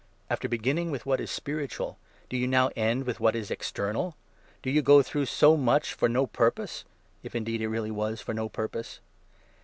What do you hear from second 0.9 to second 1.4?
3 what is